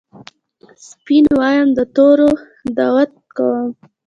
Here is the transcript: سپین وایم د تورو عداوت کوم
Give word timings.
سپین 0.87 1.25
وایم 1.37 1.69
د 1.77 1.79
تورو 1.95 2.29
عداوت 2.67 3.11
کوم 3.35 3.67